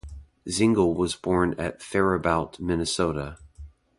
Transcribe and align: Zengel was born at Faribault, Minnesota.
Zengel 0.47 0.95
was 0.95 1.15
born 1.15 1.53
at 1.59 1.79
Faribault, 1.83 2.59
Minnesota. 2.59 3.37